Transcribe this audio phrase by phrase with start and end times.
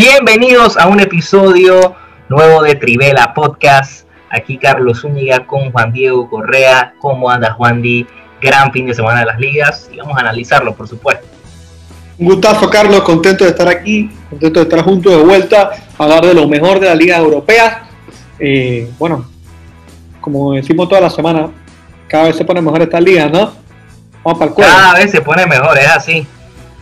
[0.00, 1.96] Bienvenidos a un episodio
[2.28, 4.06] nuevo de Trivela Podcast.
[4.30, 6.94] Aquí Carlos Zúñiga con Juan Diego Correa.
[7.00, 8.06] ¿Cómo anda Juan Di?
[8.40, 11.26] Gran fin de semana de las ligas y vamos a analizarlo, por supuesto.
[12.16, 13.00] Un gustazo, Carlos.
[13.00, 16.78] Contento de estar aquí, contento de estar juntos de vuelta a hablar de lo mejor
[16.78, 17.88] de la liga europea.
[18.38, 19.28] Eh, bueno,
[20.20, 21.50] como decimos toda la semana,
[22.06, 23.52] cada vez se pone mejor esta liga, ¿no?
[24.22, 24.70] Vamos para el cuero.
[24.70, 26.24] Cada vez se pone mejor, es así.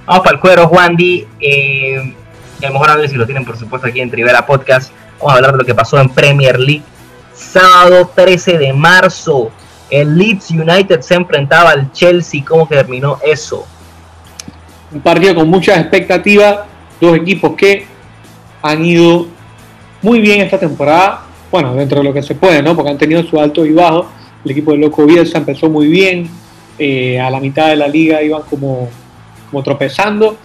[0.04, 1.26] Vamos para el cuero, Juan Di.
[1.40, 2.14] Eh,
[2.60, 4.92] el mejor análisis lo tienen, por supuesto, aquí en Trivera Podcast.
[5.18, 6.82] Vamos a hablar de lo que pasó en Premier League.
[7.34, 9.50] Sábado 13 de marzo,
[9.90, 12.42] el Leeds United se enfrentaba al Chelsea.
[12.46, 13.66] ¿Cómo terminó eso?
[14.92, 16.60] Un partido con muchas expectativas.
[17.00, 17.86] Dos equipos que
[18.62, 19.26] han ido
[20.00, 21.24] muy bien esta temporada.
[21.50, 22.74] Bueno, dentro de lo que se puede, ¿no?
[22.74, 24.06] Porque han tenido su alto y bajo.
[24.44, 26.30] El equipo de Loco Bielsa empezó muy bien.
[26.78, 28.88] Eh, a la mitad de la liga iban como,
[29.50, 30.36] como tropezando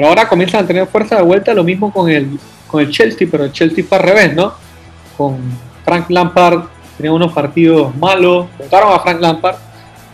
[0.00, 3.28] pero ahora comienzan a tener fuerza de vuelta, lo mismo con el, con el Chelsea,
[3.30, 4.54] pero el Chelsea fue al revés, ¿no?
[5.14, 5.38] Con
[5.84, 6.62] Frank Lampard
[6.96, 9.56] tenía unos partidos malos, votaron a Frank Lampard,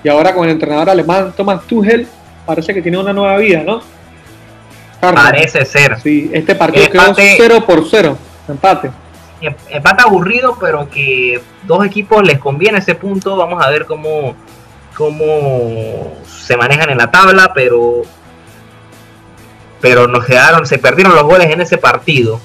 [0.03, 2.05] y ahora con el entrenador alemán Thomas Tuchel
[2.45, 3.81] parece que tiene una nueva vida, ¿no?
[5.01, 6.01] parece ser.
[6.01, 8.91] Sí, este partido quedó 0 por 0, empate.
[9.41, 13.37] Em, empate aburrido, pero que dos equipos les conviene ese punto.
[13.37, 14.35] Vamos a ver cómo,
[14.97, 18.03] cómo se manejan en la tabla, pero
[19.81, 22.41] pero nos quedaron, se perdieron los goles en ese partido.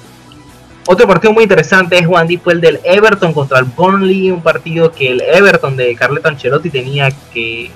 [0.86, 4.90] Otro partido muy interesante es Juan fue el del Everton contra el Burnley, un partido
[4.90, 7.70] que el Everton de Carleto Ancelotti tenía que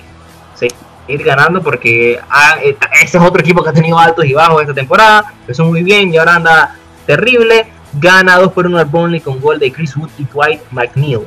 [0.55, 4.61] seguir ganando porque ah, eh, ese es otro equipo que ha tenido altos y bajos
[4.61, 7.67] esta temporada, empezó muy bien y ahora anda terrible.
[7.99, 11.21] Gana 2 por 1 al Burnley con gol de Chris Wood y Dwight McNeil.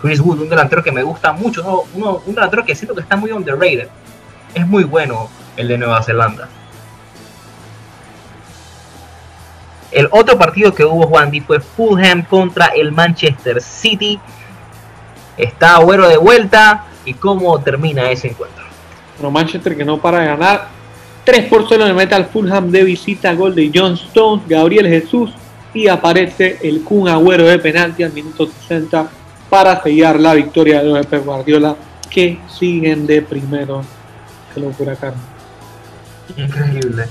[0.00, 3.32] Chris Wood, un delantero que me gusta mucho, un delantero que siento que está muy
[3.32, 3.88] underrated.
[4.54, 6.48] Es muy bueno el de Nueva Zelanda.
[9.90, 14.18] El otro partido que hubo Juan Di fue Fulham contra el Manchester City.
[15.36, 16.84] Está Agüero de vuelta.
[17.04, 18.64] ¿Y cómo termina ese encuentro?
[19.16, 20.68] Bueno, Manchester que no para de ganar.
[21.24, 23.32] 3 por 0 le mete al Fulham de visita.
[23.34, 25.32] Gol de John Stones, Gabriel Jesús.
[25.72, 29.08] Y aparece el Kun Agüero de penalti al minuto 60
[29.50, 31.76] para sellar la victoria de los Pep Guardiola
[32.10, 33.82] que siguen de primero.
[34.54, 35.20] Qué locura, Carlos.
[36.36, 37.04] Increíble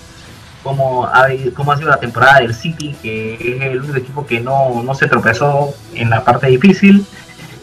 [0.65, 4.41] cómo ha, cómo ha sido la temporada del City, que es el único equipo que
[4.41, 7.05] no, no se tropezó en la parte difícil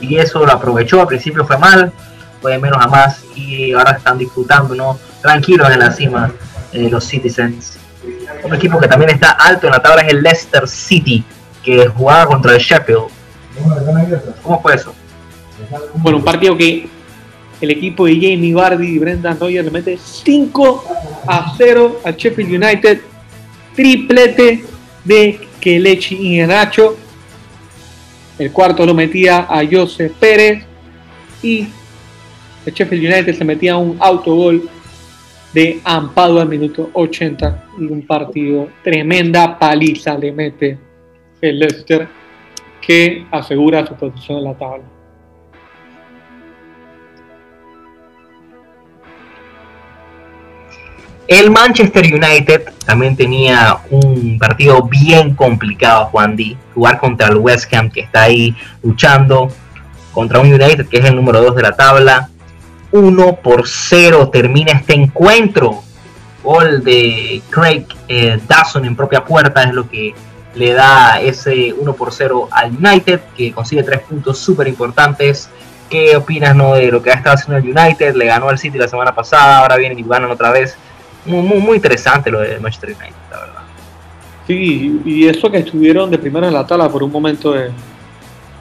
[0.01, 1.01] y eso lo aprovechó.
[1.01, 1.93] Al principio fue mal,
[2.41, 5.01] fue de menos a más y ahora están disfrutando ¿no?
[5.21, 6.33] tranquilos en la cima
[6.73, 7.77] eh, los Citizens.
[8.45, 11.25] Un equipo que también está alto en la tabla es el Leicester City,
[11.61, 13.09] que jugaba contra el Sheffield.
[14.45, 14.95] ¿Cómo fue eso?
[15.95, 16.89] Bueno, un partido que
[17.61, 20.85] el equipo de Jamie Vardy y Brendan Neuer le mete 5
[21.27, 23.01] a 0 a Sheffield United.
[23.75, 24.65] Triplete
[25.05, 26.97] de Kelechi y Nacho.
[28.39, 30.65] El cuarto lo metía a José Pérez.
[31.43, 31.69] Y
[32.67, 34.69] el Sheffield United se metía un autogol
[35.53, 37.65] de Ampado al minuto 80.
[37.79, 40.79] Y un partido tremenda paliza le mete
[41.41, 42.09] el Leicester
[42.81, 44.92] que asegura su posición en la tabla.
[51.29, 56.57] El Manchester United también tenía un partido bien complicado, Juan Di.
[56.75, 59.49] Jugar contra el West Ham, que está ahí luchando
[60.13, 62.29] contra un United que es el número 2 de la tabla.
[62.91, 65.83] 1 por 0 termina este encuentro.
[66.43, 70.13] Gol de Craig eh, Dawson en propia puerta es lo que
[70.55, 75.49] le da ese 1 por 0 al United, que consigue tres puntos súper importantes.
[75.89, 78.15] ¿Qué opinas no, de lo que ha estado haciendo el United?
[78.17, 80.77] Le ganó al City la semana pasada, ahora vienen y ganan otra vez
[81.25, 83.63] muy, muy, interesante lo de Manchester United, la verdad.
[84.47, 87.71] Sí, y eso que estuvieron de primero en la tabla por un momento de,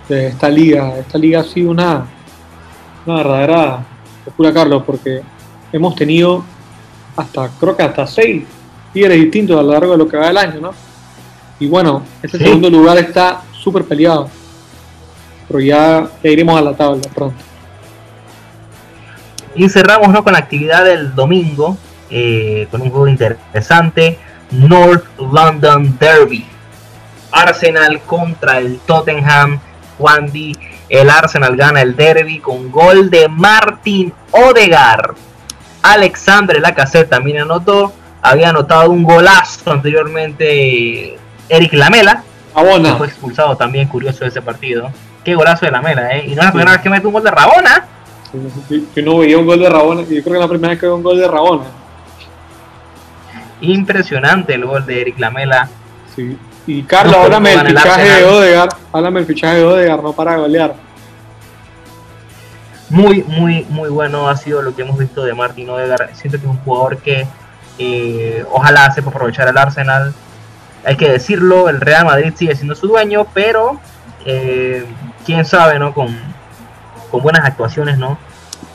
[0.10, 0.98] esta liga.
[0.98, 2.06] Esta liga ha sido una,
[3.06, 3.86] una verdadera
[4.26, 5.22] locura, Carlos, porque
[5.72, 6.44] hemos tenido
[7.16, 8.44] hasta, creo que hasta seis
[8.94, 10.74] líderes distintos a lo largo de lo que va del año, ¿no?
[11.60, 14.30] Y bueno, este segundo lugar está súper peleado.
[15.48, 17.44] Pero ya, ya, iremos a la tabla pronto.
[19.56, 20.24] Y cerramos ¿no?
[20.24, 21.78] con la actividad del domingo,
[22.12, 24.20] eh, con un juego interesante.
[24.52, 26.46] North London Derby.
[27.32, 29.60] Arsenal contra el Tottenham.
[29.98, 30.56] Wandy.
[30.90, 35.14] El Arsenal gana el derby con gol de Martin Odegar.
[35.84, 37.94] Alexandre Lacazette también anotó.
[38.22, 41.18] Había anotado un golazo anteriormente
[41.48, 42.24] Eric Lamela.
[42.54, 42.96] Rabona.
[42.96, 44.92] Fue expulsado también, curioso ese partido.
[45.24, 46.26] Qué golazo de Lamela, ¿eh?
[46.26, 47.88] Y no es la primera vez que mete un gol de Rabona.
[48.70, 50.02] Yo no veía un gol de Rabona.
[50.02, 51.64] Yo creo que es la primera vez que veo un gol de Rabona.
[53.62, 55.70] Impresionante el gol de Eric Lamela.
[56.68, 60.76] Y Carlos, háblame del fichaje de Odegar, háblame del fichaje de Odegar, no para golear.
[62.90, 66.10] Muy, muy, muy bueno ha sido lo que hemos visto de Martin Odegar.
[66.14, 67.26] Siento que es un jugador que
[67.80, 70.14] eh, ojalá sepa aprovechar el Arsenal.
[70.84, 73.80] Hay que decirlo, el Real Madrid sigue siendo su dueño, pero
[74.26, 74.86] eh,
[75.26, 75.94] quién sabe, ¿no?
[75.94, 76.18] Con,
[77.10, 78.18] con buenas actuaciones, ¿no?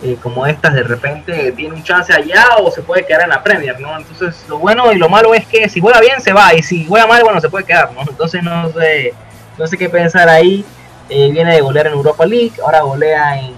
[0.03, 3.43] Eh, como estas de repente tiene un chance allá o se puede quedar en la
[3.43, 3.97] Premier, ¿no?
[3.97, 6.85] Entonces lo bueno y lo malo es que si juega bien se va y si
[6.85, 8.03] juega mal, bueno, se puede quedar, ¿no?
[8.03, 9.15] Entonces no sé,
[9.57, 10.65] no sé qué pensar ahí.
[11.09, 13.55] Eh, viene de golear en Europa League, ahora golea en,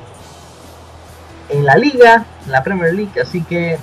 [1.49, 3.79] en la Liga, en la Premier League, así que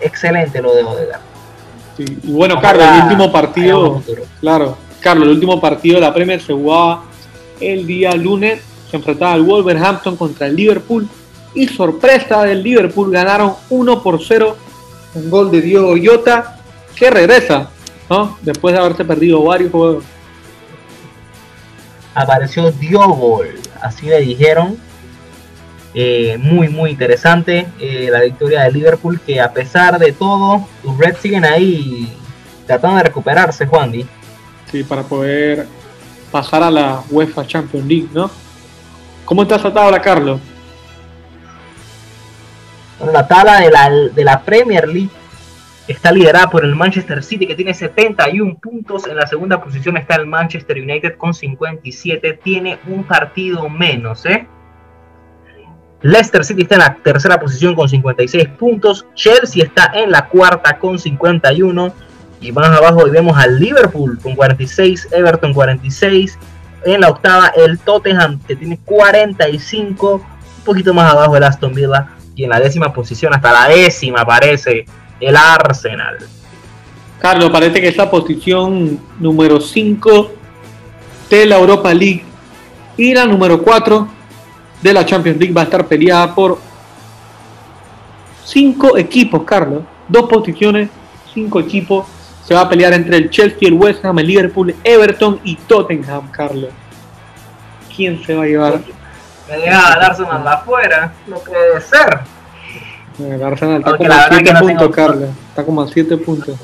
[0.00, 1.20] excelente lo de Odegaard.
[1.96, 4.02] Sí, y bueno, Carlos, el último partido,
[4.40, 7.02] claro, Carlos, el último partido de la Premier se jugaba
[7.60, 11.08] el día lunes, se enfrentaba el Wolverhampton contra el Liverpool
[11.56, 14.56] y sorpresa del Liverpool ganaron 1 por 0
[15.14, 16.58] un gol de Diego Yota
[16.94, 17.70] que regresa
[18.10, 18.36] ¿no?
[18.42, 20.04] después de haberse perdido varios juegos
[22.14, 23.40] apareció Diogo
[23.80, 24.76] así le dijeron
[25.94, 30.98] eh, muy muy interesante eh, la victoria del Liverpool que a pesar de todo los
[30.98, 32.12] Reds siguen ahí
[32.66, 34.06] tratando de recuperarse Juan Di
[34.70, 35.66] sí para poder
[36.30, 38.30] pasar a la UEFA Champions League ¿no?
[39.24, 40.38] ¿cómo estás esa tabla Carlos?
[43.04, 45.10] La tabla de la, de la Premier League
[45.86, 49.06] está liderada por el Manchester City que tiene 71 puntos.
[49.06, 52.40] En la segunda posición está el Manchester United con 57.
[52.42, 54.24] Tiene un partido menos.
[54.26, 54.46] ¿eh?
[56.02, 59.06] Leicester City está en la tercera posición con 56 puntos.
[59.14, 61.92] Chelsea está en la cuarta con 51.
[62.40, 65.08] Y más abajo vemos al Liverpool con 46.
[65.12, 66.38] Everton 46.
[66.84, 70.14] En la octava el Tottenham que tiene 45.
[70.14, 74.20] Un poquito más abajo el Aston Villa y en la décima posición, hasta la décima
[74.20, 74.84] aparece
[75.18, 76.18] el Arsenal.
[77.18, 80.30] Carlos, parece que esta posición número 5
[81.30, 82.22] de la Europa League
[82.98, 84.08] y la número 4
[84.82, 86.58] de la Champions League va a estar peleada por
[88.44, 89.82] cinco equipos, Carlos.
[90.06, 90.90] Dos posiciones,
[91.32, 92.06] cinco equipos.
[92.44, 96.30] Se va a pelear entre el Chelsea, el West Ham, el Liverpool, Everton y Tottenham,
[96.30, 96.70] Carlos.
[97.94, 98.80] ¿Quién se va a llevar
[99.48, 102.20] me deja al Arsenal afuera, no puede ser.
[103.18, 105.30] El Arsenal está como a 7 puntos, Carlos.
[105.48, 106.56] Está como a 7 puntos.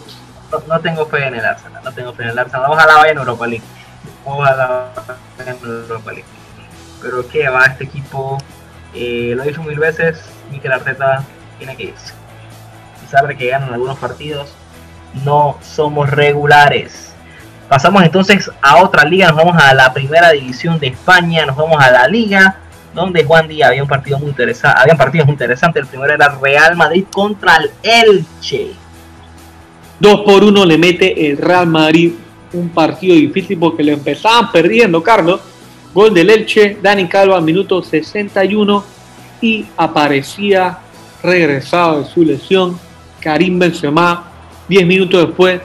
[0.68, 2.70] No, tengo fe en el Arsenal, no tengo fe en el Arsenal.
[2.70, 3.64] Ojalá vaya en Europa League.
[4.24, 4.90] Ojalá
[5.38, 6.28] vaya en Europa League.
[7.00, 8.38] Pero que va este equipo,
[8.94, 11.24] eh, lo he dicho mil veces, Mikel Arteta
[11.58, 12.12] tiene que irse.
[12.96, 14.52] A pesar de que ganan algunos partidos,
[15.24, 17.14] no somos regulares.
[17.68, 21.82] Pasamos entonces a otra liga, nos vamos a la primera división de España, nos vamos
[21.82, 22.61] a la liga
[22.94, 25.82] donde Juan Díaz había un partido muy interesante, habían partidos muy interesantes.
[25.82, 28.72] El primero era Real Madrid contra el Elche.
[29.98, 32.12] 2 por 1 le mete el Real Madrid.
[32.52, 35.40] Un partido difícil porque lo empezaban perdiendo, Carlos.
[35.94, 38.84] Gol del Elche, Dani Calva, minuto 61.
[39.40, 40.78] Y aparecía
[41.22, 42.78] regresado de su lesión
[43.20, 44.24] Karim Benzema
[44.68, 45.60] 10 minutos después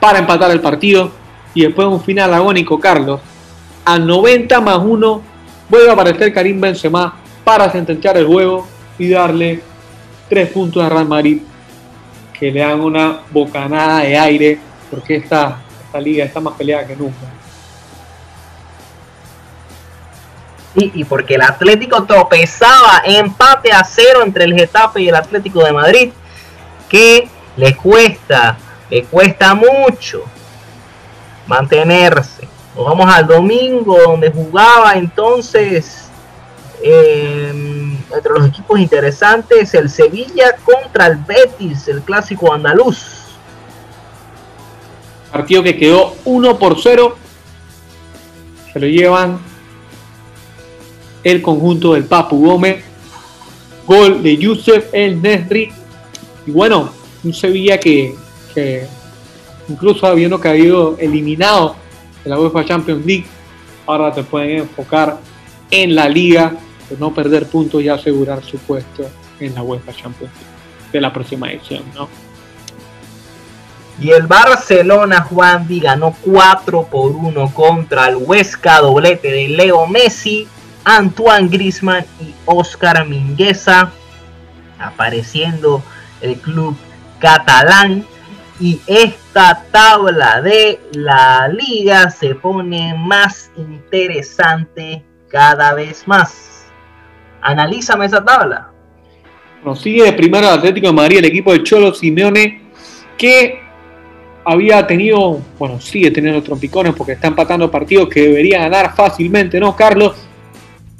[0.00, 1.10] para empatar el partido.
[1.54, 3.20] Y después un final agónico, Carlos.
[3.84, 5.35] A 90 más 1
[5.68, 8.66] vuelve a aparecer Karim Benzema para sentenciar el juego
[8.98, 9.62] y darle
[10.28, 11.42] tres puntos a Real Madrid
[12.38, 14.58] que le dan una bocanada de aire
[14.90, 17.36] porque esta, esta liga está más peleada que nunca.
[20.78, 25.72] y porque el Atlético tropezaba empate a cero entre el Getafe y el Atlético de
[25.72, 26.12] Madrid,
[26.88, 28.58] que le cuesta,
[28.90, 30.24] le cuesta mucho
[31.46, 32.35] mantenerse.
[32.76, 36.08] Vamos al domingo donde jugaba entonces
[36.82, 43.24] em, entre los equipos interesantes el Sevilla contra el Betis, el clásico andaluz.
[45.32, 47.16] Partido que quedó 1 por 0.
[48.72, 49.38] Se lo llevan
[51.24, 52.84] el conjunto del Papu Gómez.
[53.86, 55.72] Gol de Yusef El Nesri.
[56.46, 56.90] Y bueno,
[57.24, 58.14] un Sevilla que,
[58.54, 58.86] que
[59.68, 61.76] incluso habiendo caído eliminado
[62.26, 63.26] la UEFA Champions League,
[63.86, 65.18] ahora te pueden enfocar
[65.70, 66.52] en la liga,
[66.88, 69.08] de no perder puntos y asegurar su puesto
[69.40, 72.08] en la UEFA Champions League de la próxima edición, ¿no?
[73.98, 80.46] Y el Barcelona, Juan ganó 4 por 1 contra el Huesca, doblete de Leo Messi,
[80.84, 83.90] Antoine Grisman y Oscar Mingueza,
[84.78, 85.82] apareciendo
[86.20, 86.76] el club
[87.18, 88.04] catalán
[88.58, 96.66] y esta tabla de la liga se pone más interesante cada vez más.
[97.42, 98.70] Analízame esa tabla.
[99.64, 102.62] Nos sigue de primero Atlético de Madrid, el equipo de Cholo Simeone,
[103.18, 103.60] que
[104.44, 109.74] había tenido, bueno, sigue teniendo trompicones porque está empatando partidos que debería ganar fácilmente, ¿no,
[109.74, 110.16] Carlos?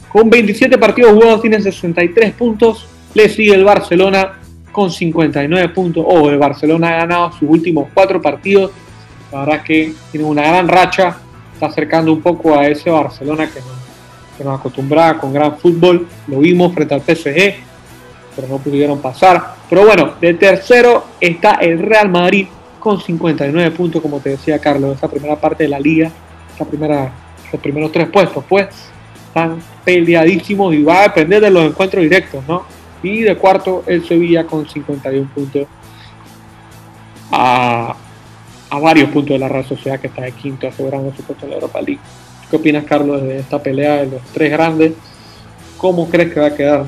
[0.09, 4.41] Con 27 partidos jugados tiene 63 puntos, le sigue el Barcelona
[4.77, 6.05] con 59 puntos.
[6.07, 8.73] Oh, el Barcelona ha ganado sus últimos cuatro partidos.
[9.33, 11.17] La verdad es que tiene una gran racha,
[11.55, 16.07] está acercando un poco a ese Barcelona que nos, que nos acostumbraba con gran fútbol.
[16.27, 17.55] Lo vimos frente al PSG,
[18.37, 19.55] pero no pudieron pasar.
[19.71, 22.47] Pero bueno, de tercero está el Real Madrid
[22.79, 26.11] con 59 puntos, como te decía Carlos, esa primera parte de la liga,
[26.69, 27.11] primera,
[27.51, 28.69] los primeros tres puestos, pues
[29.29, 29.57] están
[29.87, 32.76] peleadísimos y va a depender de los encuentros directos, ¿no?
[33.07, 35.69] Y de cuarto el Sevilla con 51 puntos
[37.31, 37.95] a,
[38.69, 41.51] a varios puntos de la Real Sociedad que está de quinto asegurando su puesto en
[41.51, 42.01] la Europa League.
[42.51, 44.95] ¿Qué opinas, Carlos, de esta pelea de los tres grandes?
[45.77, 46.85] ¿Cómo crees que va a quedar?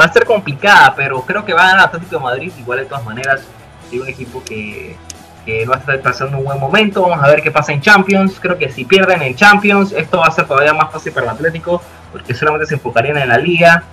[0.00, 2.86] Va a ser complicada, pero creo que va a ganar Atlético de Madrid igual de
[2.86, 3.42] todas maneras
[3.92, 4.96] y un equipo que,
[5.44, 7.02] que va a estar pasando un buen momento.
[7.02, 8.40] Vamos a ver qué pasa en Champions.
[8.40, 11.32] Creo que si pierden en Champions, esto va a ser todavía más fácil para el
[11.32, 11.82] Atlético,
[12.12, 13.84] porque solamente se enfocarían en la liga.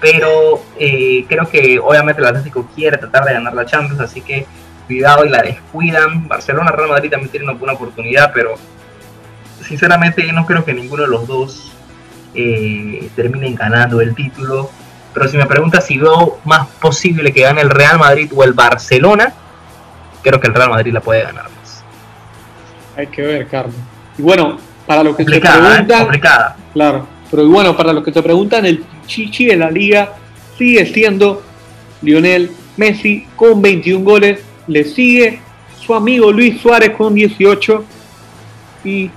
[0.00, 4.46] Pero eh, creo que obviamente el Atlético quiere tratar de ganar la Champions, así que
[4.86, 6.26] cuidado y la descuidan.
[6.26, 8.54] Barcelona, Real Madrid también tienen una buena oportunidad, pero
[9.60, 11.72] sinceramente yo no creo que ninguno de los dos
[12.34, 14.70] eh, terminen ganando el título.
[15.12, 18.52] Pero si me preguntas si veo más posible que gane el Real Madrid o el
[18.52, 19.32] Barcelona,
[20.22, 21.84] creo que el Real Madrid la puede ganar más.
[22.96, 23.74] Hay que ver, Carlos.
[24.16, 26.02] Y bueno, para lo que complicada, se preguntan, ¿eh?
[26.02, 26.56] complicada.
[26.72, 30.14] Claro, pero bueno, para los que se preguntan, el chichi de la liga
[30.58, 31.42] sigue siendo
[32.02, 34.40] Lionel Messi con 21 goles.
[34.66, 35.40] Le sigue
[35.80, 37.84] su amigo Luis Suárez con 18.
[38.84, 39.10] Y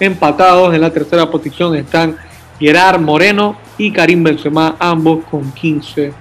[0.00, 2.16] empatados en la tercera posición están
[2.58, 6.12] Gerard Moreno y Karim Benzema, ambos con 15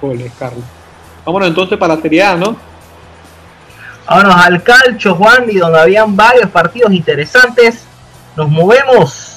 [0.00, 0.64] goles, Carlos.
[1.24, 2.56] Vámonos entonces para la Serie A, ¿no?
[4.08, 7.84] Vámonos al calcho, Juan, y donde habían varios partidos interesantes.
[8.36, 9.27] Nos movemos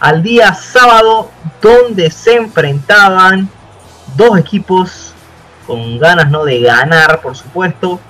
[0.00, 3.48] al día sábado, donde se enfrentaban
[4.16, 5.14] dos equipos
[5.66, 8.00] con ganas no de ganar, por supuesto.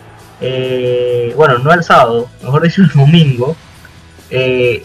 [0.40, 3.56] Eh, bueno, no el sábado, mejor dicho el domingo.
[4.30, 4.84] Eh,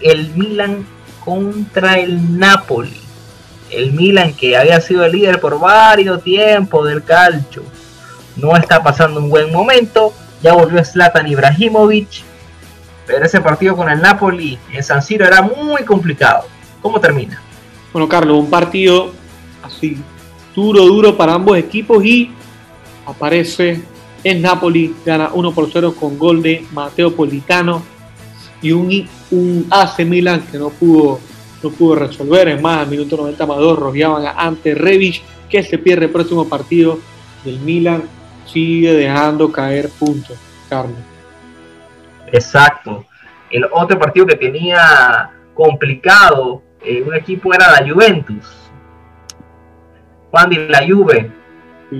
[0.00, 0.86] el Milan
[1.24, 3.00] contra el Napoli.
[3.70, 7.62] El Milan que había sido el líder por varios tiempos del calcio.
[8.36, 10.12] No está pasando un buen momento.
[10.42, 12.27] Ya volvió Zlatan Ibrahimovic.
[13.08, 16.44] Pero ese partido con el Napoli en San Siro era muy complicado.
[16.82, 17.40] ¿Cómo termina?
[17.90, 19.12] Bueno, Carlos, un partido
[19.62, 19.96] así
[20.54, 22.30] duro, duro para ambos equipos y
[23.06, 23.80] aparece
[24.22, 27.82] en Napoli, gana 1 por 0 con gol de Mateo Politano
[28.60, 31.18] y un, un AC Milan que no pudo,
[31.62, 32.48] no pudo resolver.
[32.48, 36.46] Es más, al minuto 90 más 2 rodeaban ante Revich que se pierde el próximo
[36.46, 36.98] partido
[37.42, 38.02] del Milan.
[38.44, 40.36] Sigue dejando caer puntos,
[40.68, 41.17] Carlos.
[42.32, 43.06] Exacto.
[43.50, 48.70] El otro partido que tenía complicado eh, un equipo era la Juventus.
[50.30, 51.30] Juan la Juve,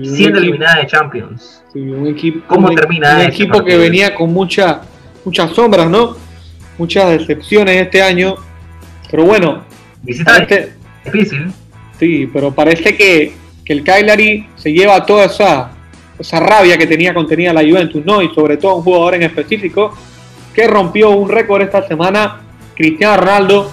[0.03, 1.63] siendo eliminada de Champions.
[1.73, 4.81] sí, un equipo, ¿Cómo un, termina un equipo que venía con mucha,
[5.25, 6.15] muchas sombras, ¿no?
[6.77, 8.35] Muchas decepciones este año.
[9.09, 9.63] Pero bueno,
[10.03, 10.45] Visita
[11.05, 11.51] difícil.
[11.99, 13.33] Sí, pero parece que,
[13.65, 15.71] que el Cagliari se lleva toda esa,
[16.17, 18.21] esa rabia que tenía contenida la Juventus, ¿no?
[18.21, 19.93] Y sobre todo un jugador en específico
[20.59, 22.41] que rompió un récord esta semana.
[22.75, 23.71] Cristiano Ronaldo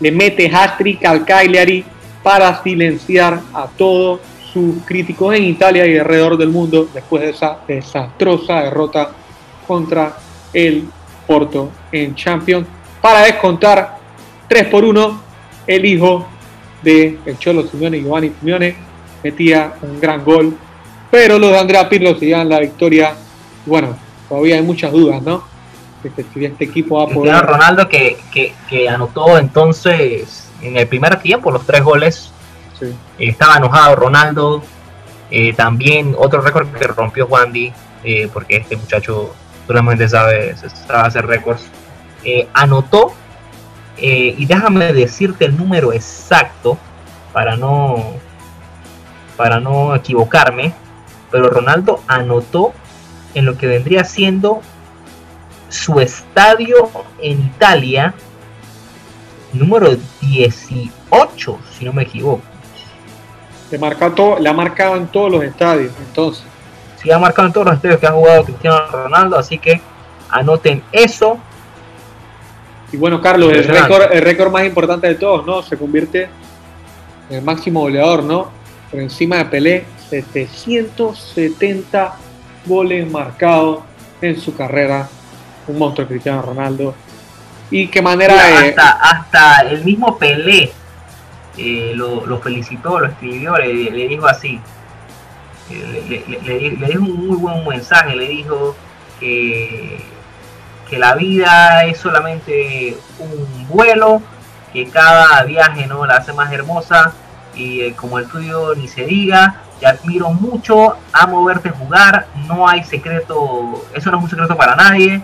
[0.00, 1.84] le mete hat-trick al Cagliari
[2.24, 4.18] para silenciar a todos
[4.52, 9.12] sus críticos en Italia y alrededor del mundo después de esa desastrosa derrota
[9.64, 10.16] contra
[10.52, 10.88] el
[11.24, 12.66] Porto en Champions.
[13.00, 13.98] Para descontar
[14.48, 15.20] 3 por 1,
[15.68, 16.26] el hijo
[16.82, 18.74] de el Cholo Simeone, Giovanni Simeone,
[19.22, 20.56] metía un gran gol,
[21.12, 23.14] pero los de Andrea Pirlo se llevan la victoria.
[23.64, 23.96] Bueno,
[24.28, 25.53] todavía hay muchas dudas, ¿no?
[26.10, 27.44] Que este equipo a poder.
[27.44, 32.32] Ronaldo que, que, que anotó entonces en el primer tiempo los tres goles.
[32.78, 32.94] Sí.
[33.18, 34.62] Estaba enojado Ronaldo.
[35.30, 37.72] Eh, también otro récord que rompió Wandy,
[38.04, 39.34] eh, porque este muchacho
[39.66, 41.66] solamente sabe, sabe hacer récords.
[42.24, 43.12] Eh, anotó,
[43.96, 46.76] y déjame decirte el número exacto
[47.32, 48.14] para no,
[49.36, 50.74] para no equivocarme,
[51.30, 52.72] pero Ronaldo anotó
[53.34, 54.62] en lo que vendría siendo
[55.68, 56.88] su estadio
[57.20, 58.14] en Italia,
[59.52, 59.90] número
[60.20, 62.42] 18, si no me equivoco.
[63.70, 65.92] Le, marca todo, le ha marcado en todos los estadios.
[65.98, 66.44] Entonces,
[67.02, 69.78] Sí, ha marcado en todos los estadios que ha jugado Cristiano Ronaldo, así que
[70.30, 71.36] anoten eso.
[72.90, 73.98] y bueno, Carlos, el Impresionante.
[73.98, 75.62] récord, el récord más importante de todos, ¿no?
[75.62, 76.30] Se convierte
[77.28, 78.48] en el máximo goleador, ¿no?
[78.90, 82.14] Por encima de Pelé, 770
[82.64, 83.80] goles marcados
[84.22, 85.06] en su carrera.
[85.66, 86.94] Un monstruo Cristiano Ronaldo.
[87.70, 88.68] Y qué manera de...
[88.68, 90.72] Hasta, hasta el mismo Pelé
[91.56, 94.60] eh, lo, felicitó, lo escribió, le, dijo así.
[95.70, 98.76] Eh, le, dijo un muy buen mensaje, le dijo
[99.20, 100.04] que,
[100.88, 104.20] que la vida es solamente un vuelo,
[104.72, 107.14] que cada viaje no la hace más hermosa
[107.54, 112.68] y eh, como el tuyo ni se diga, te admiro mucho, amo verte jugar, no
[112.68, 115.22] hay secreto, eso no es un secreto para nadie.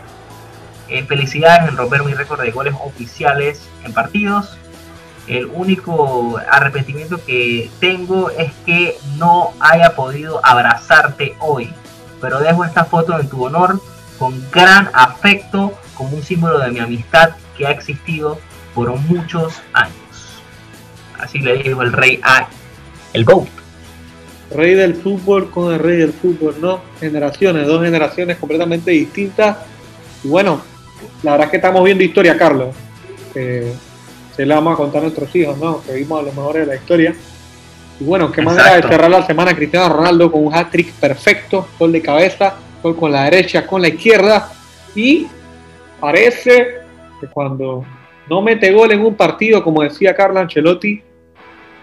[0.91, 4.59] Eh, felicidades en romper mi récord de goles oficiales en partidos.
[5.29, 11.73] El único arrepentimiento que tengo es que no haya podido abrazarte hoy.
[12.21, 13.81] Pero dejo esta foto en tu honor
[14.19, 18.41] con gran afecto como un símbolo de mi amistad que ha existido
[18.75, 19.95] por muchos años.
[21.21, 22.49] Así le dijo el rey a
[23.13, 23.49] el GOAT.
[24.51, 26.81] Rey del fútbol con el rey del fútbol, ¿no?
[26.99, 29.59] Generaciones, dos generaciones completamente distintas.
[30.25, 30.63] Y bueno,
[31.23, 32.75] la verdad es que estamos viendo historia, Carlos.
[33.33, 35.83] se la vamos a contar a nuestros hijos, ¿no?
[35.83, 37.14] Que vimos a los mejores de la historia.
[38.00, 41.92] Y bueno, qué manera de cerrar la semana Cristiano Ronaldo con un hat-trick perfecto, gol
[41.92, 44.50] de cabeza, gol con la derecha, con la izquierda.
[44.95, 45.26] Y
[46.00, 46.78] parece
[47.21, 47.85] que cuando
[48.28, 51.02] no mete gol en un partido, como decía Carlo Ancelotti,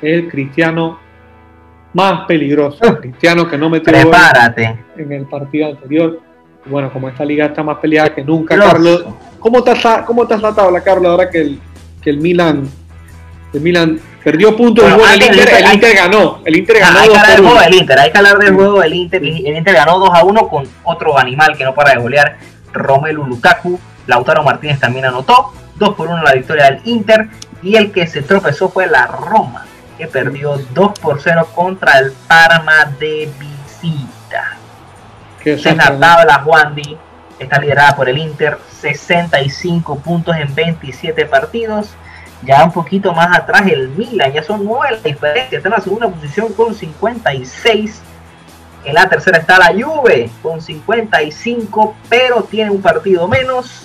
[0.01, 0.99] es el cristiano
[1.93, 2.83] más peligroso.
[2.83, 4.13] El cristiano que no metió gol
[4.97, 6.26] en el partido anterior.
[6.69, 9.05] Bueno, como esta liga está más peleada que nunca, Carlos.
[9.39, 11.59] ¿Cómo te has, cómo te has la Carlos, ahora que el,
[12.01, 12.69] que el Milan
[13.53, 16.41] el Milan perdió puntos el, Inter, el Inter ganó.
[16.43, 16.99] El Inter ganó.
[16.99, 19.23] Hay que hablar del juego del Inter, hay que hablar del juego del Inter.
[19.23, 22.37] El Inter ganó 2 a 1 con otro animal que no para de golear,
[22.73, 23.79] Romelu Lukaku.
[24.05, 25.53] Lautaro Martínez también anotó.
[25.75, 27.29] 2 por 1 la victoria del Inter.
[27.61, 29.65] Y el que se tropezó fue la Roma,
[29.97, 34.57] que perdió 2 por 0 contra el Parma de visita.
[35.47, 36.97] En la tabla, Juan Di
[37.39, 41.89] está liderada por el Inter, 65 puntos en 27 partidos.
[42.43, 45.57] Ya un poquito más atrás el Milan, ya son 9 la diferencia.
[45.57, 48.01] Está en la segunda posición con 56.
[48.83, 53.83] En la tercera está la Juve con 55, pero tiene un partido menos.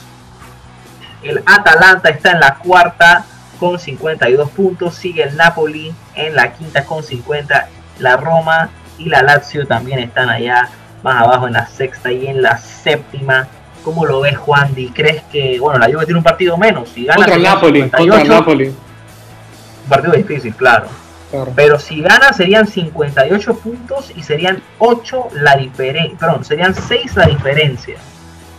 [1.22, 3.24] El Atalanta está en la cuarta
[3.58, 4.96] con 52 puntos.
[4.96, 7.68] Sigue el Napoli en la quinta con 50.
[8.00, 10.68] La Roma y la Lazio también están allá
[11.02, 13.48] más abajo en la sexta y en la séptima.
[13.84, 14.72] ¿Cómo lo ves, Juan?
[14.76, 16.88] ¿Y crees que, bueno, la Juve tiene un partido menos?
[16.90, 18.66] Si gana contra el Napoli, contra el Napoli.
[18.68, 20.86] Un partido difícil, claro.
[21.56, 26.18] Pero si gana serían 58 puntos y serían 8 la diferencia.
[26.18, 27.96] Perdón, serían 6 la diferencia.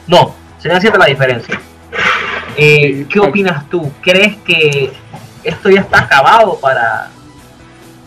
[0.07, 1.59] No, serían 7 la diferencia.
[2.57, 3.91] Eh, ¿Qué opinas tú?
[4.01, 4.91] ¿Crees que
[5.43, 7.09] esto ya está acabado para,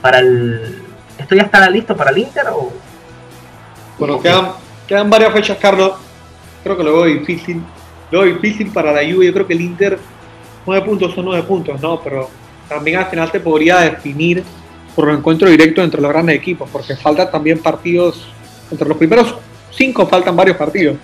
[0.03, 0.83] para el...
[1.17, 2.73] ¿Esto ya está listo para el Inter o...?
[3.99, 4.53] Bueno, quedan,
[4.87, 5.93] quedan varias fechas, Carlos.
[6.63, 7.63] Creo que lo veo difícil.
[8.11, 9.27] Lo veo difícil para la Juve.
[9.27, 9.99] Yo creo que el Inter,
[10.67, 12.01] 9 puntos son 9 puntos, ¿no?
[12.01, 12.29] Pero
[12.69, 14.43] también al final te podría definir
[14.95, 18.29] por un encuentro directo entre los grandes equipos, porque faltan también partidos,
[18.71, 19.35] entre los primeros
[19.71, 20.97] 5 faltan varios partidos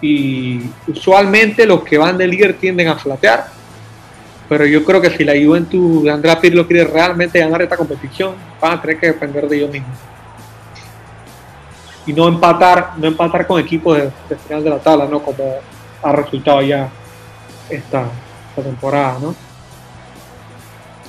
[0.00, 3.46] y usualmente los que van de líder tienden a flatear.
[4.48, 8.34] Pero yo creo que si la Juventus de Andrea Pirlo quiere realmente ganar esta competición,
[8.60, 9.96] van a tener que depender de ellos mismos.
[12.08, 15.22] Y no empatar, no empatar con equipos de, final de la tabla, ¿no?
[15.22, 15.44] Como
[16.02, 16.88] ha resultado ya
[17.70, 18.04] esta,
[18.56, 19.36] temporada, ¿no?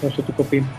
[0.04, 0.70] No sé tú qué opinas.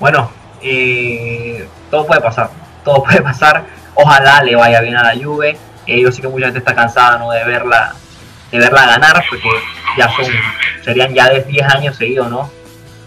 [0.00, 0.28] Bueno,
[0.62, 2.50] eh, todo puede pasar,
[2.82, 3.64] todo puede pasar
[4.02, 5.56] Ojalá le vaya bien a la Juve.
[5.86, 7.30] Eh, yo sé que mucha gente está cansada ¿no?
[7.30, 7.94] de verla
[8.50, 9.48] de verla ganar, porque
[9.96, 10.26] ya son,
[10.84, 12.50] serían ya de 10 años seguidos, ¿no?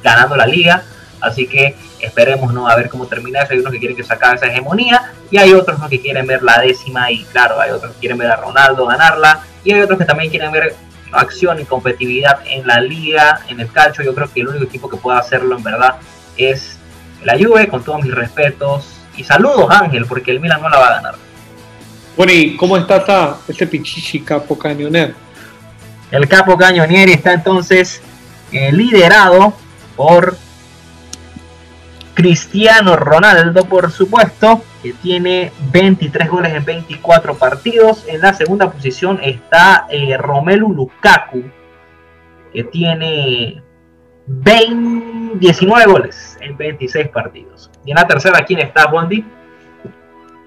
[0.01, 0.83] Ganando la liga.
[1.19, 2.67] Así que esperemos, ¿no?
[2.67, 3.53] A ver cómo termina eso.
[3.53, 5.89] Hay unos que quieren que sacar esa hegemonía y hay otros ¿no?
[5.89, 9.41] que quieren ver la décima y claro, hay otros que quieren ver a Ronaldo ganarla
[9.63, 10.75] y hay otros que también quieren ver
[11.11, 14.03] acción y competitividad en la liga, en el calcio.
[14.03, 15.95] Yo creo que el único equipo que puede hacerlo en verdad
[16.37, 16.77] es
[17.23, 18.89] la Juve, con todos mis respetos.
[19.15, 21.15] Y saludos Ángel, porque el Milan no la va a ganar.
[22.17, 25.15] Bueno, ¿y cómo está ese Pichichi Capo Cañonier?
[26.11, 28.01] El Capo Cañonieri está entonces
[28.51, 29.53] eh, liderado
[29.95, 30.37] por
[32.13, 38.05] Cristiano Ronaldo, por supuesto, que tiene 23 goles en 24 partidos.
[38.07, 41.43] En la segunda posición está eh, Romelu Lukaku,
[42.53, 43.63] que tiene
[44.27, 47.71] 20, 19 goles en 26 partidos.
[47.85, 49.25] Y en la tercera, ¿quién está, Juan Bueno,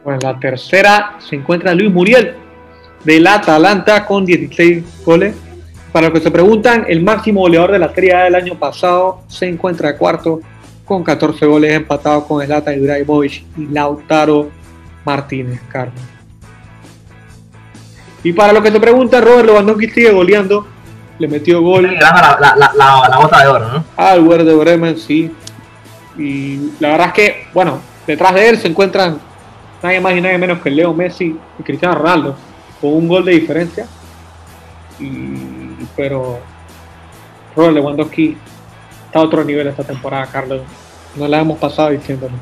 [0.04, 2.34] en la tercera se encuentra Luis Muriel
[3.04, 5.34] del Atalanta con 16 goles.
[5.92, 9.22] Para los que se preguntan, el máximo goleador de la Serie A del año pasado
[9.28, 10.40] se encuentra cuarto
[10.86, 14.48] con 14 goles empatados con Zlatan Ibrahimovic y Lautaro
[15.04, 16.00] Martínez, Carlos.
[18.22, 20.66] Y para lo que te pregunta, Robert Lewandowski sigue goleando.
[21.18, 21.94] Le metió gol.
[21.94, 22.72] La, la, la,
[23.08, 23.84] la, bota de oro, ¿no?
[23.96, 25.30] Al de Bremen, sí.
[26.18, 29.18] Y la verdad es que, bueno, detrás de él se encuentran
[29.82, 32.36] nadie más y nadie menos que Leo Messi y Cristiano Ronaldo,
[32.80, 33.86] con un gol de diferencia.
[35.96, 36.38] pero
[37.54, 38.36] Robert Lewandowski
[39.06, 40.62] está a otro nivel esta temporada, Carlos.
[41.14, 42.34] No la hemos pasado diciéndolo.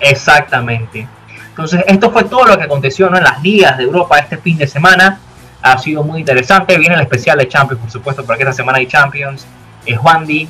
[0.00, 1.06] Exactamente.
[1.48, 4.66] Entonces, esto fue todo lo que aconteció en las ligas de Europa este fin de
[4.66, 5.20] semana.
[5.62, 6.76] Ha sido muy interesante.
[6.78, 9.46] Viene el especial de Champions, por supuesto, porque esta semana hay Champions.
[9.86, 10.48] Es Juan Di,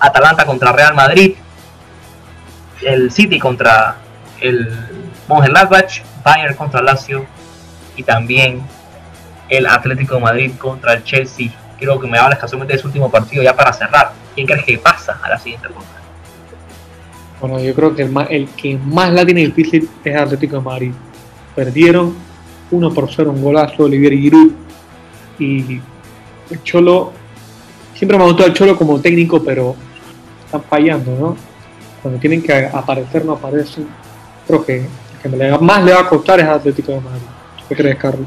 [0.00, 1.34] Atalanta contra Real Madrid,
[2.82, 3.96] el City contra
[4.40, 4.68] el
[5.28, 7.26] Mönchengladbach, Bayern contra Lazio
[7.96, 8.62] y también
[9.48, 11.50] el Atlético de Madrid contra el Chelsea.
[11.80, 14.12] Quiero que me hables casualmente de ese último partido ya para cerrar.
[14.36, 15.84] ¿Quién crees que pasa a la siguiente ronda?
[17.40, 20.92] Bueno, yo creo que el, el que más la tiene difícil es Atlético de Madrid.
[21.56, 22.14] Perdieron
[22.70, 24.52] 1 por 0, un golazo Olivier Giroud.
[25.40, 25.80] Y
[26.50, 27.12] el Cholo,
[27.94, 29.74] siempre me ha gustado el Cholo como técnico, pero
[30.44, 31.36] están fallando, ¿no?
[32.02, 33.88] Cuando tienen que aparecer, no aparecen.
[34.46, 34.86] Creo que
[35.22, 37.26] que más le va a costar es Atlético de Madrid.
[37.68, 38.26] ¿Qué crees, Carlos?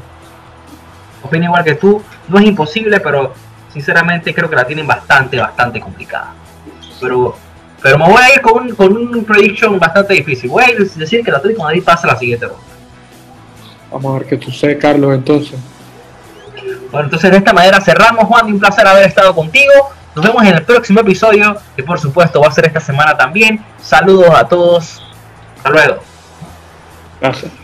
[1.24, 2.02] Opino igual que tú.
[2.28, 3.34] No es imposible, pero
[3.72, 6.34] sinceramente creo que la tienen bastante, bastante complicada.
[7.00, 7.36] Pero
[7.84, 10.48] pero me voy a ir con un, con un prediction bastante difícil.
[10.48, 12.62] Voy a decir que el Atlético de Madrid pasa la siguiente ronda.
[13.92, 15.60] Vamos a ver qué sucede, Carlos, entonces.
[16.90, 18.46] Bueno, entonces de esta manera cerramos, Juan.
[18.46, 19.70] Un placer haber estado contigo.
[20.16, 23.62] Nos vemos en el próximo episodio, que por supuesto va a ser esta semana también.
[23.82, 25.02] Saludos a todos.
[25.58, 26.02] Hasta luego.
[27.20, 27.63] Gracias.